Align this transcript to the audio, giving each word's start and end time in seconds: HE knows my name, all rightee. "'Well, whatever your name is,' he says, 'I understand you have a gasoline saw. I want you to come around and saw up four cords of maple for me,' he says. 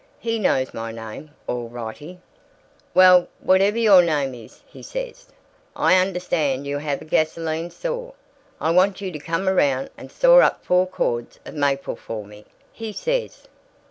HE 0.17 0.39
knows 0.39 0.73
my 0.73 0.91
name, 0.91 1.29
all 1.45 1.69
rightee. 1.69 2.17
"'Well, 2.95 3.27
whatever 3.39 3.77
your 3.77 4.01
name 4.01 4.33
is,' 4.33 4.63
he 4.65 4.81
says, 4.81 5.27
'I 5.75 5.95
understand 5.97 6.65
you 6.65 6.79
have 6.79 7.03
a 7.03 7.05
gasoline 7.05 7.69
saw. 7.69 8.13
I 8.59 8.71
want 8.71 8.99
you 8.99 9.11
to 9.11 9.19
come 9.19 9.47
around 9.47 9.91
and 9.95 10.11
saw 10.11 10.39
up 10.39 10.65
four 10.65 10.87
cords 10.87 11.37
of 11.45 11.53
maple 11.53 11.95
for 11.95 12.25
me,' 12.25 12.45
he 12.73 12.91
says. 12.91 13.43